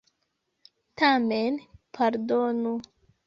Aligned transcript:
Tamen, 0.97 1.53
pardonu. 1.95 2.71